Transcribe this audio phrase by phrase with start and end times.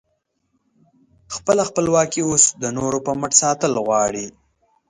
[1.35, 4.27] خپله خپلواکي اوس د نورو په مټ ساتل غواړې؟